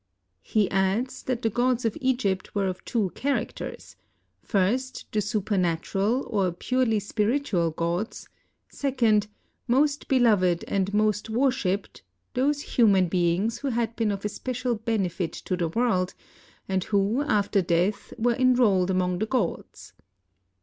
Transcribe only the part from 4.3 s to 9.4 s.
first, the supernatural, or purely spiritual gods; second,"